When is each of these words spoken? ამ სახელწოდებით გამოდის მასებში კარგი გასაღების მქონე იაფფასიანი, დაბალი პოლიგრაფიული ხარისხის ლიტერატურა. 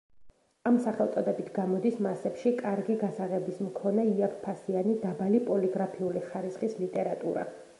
ამ 0.67 0.77
სახელწოდებით 0.83 1.51
გამოდის 1.57 1.99
მასებში 2.05 2.53
კარგი 2.61 2.95
გასაღების 3.03 3.59
მქონე 3.67 4.07
იაფფასიანი, 4.13 4.97
დაბალი 5.05 5.43
პოლიგრაფიული 5.51 6.25
ხარისხის 6.31 6.75
ლიტერატურა. 6.85 7.45